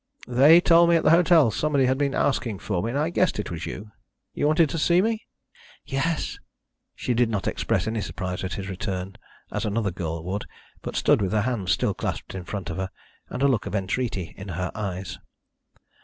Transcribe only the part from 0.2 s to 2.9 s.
"They told me at the hotel somebody had been asking for me,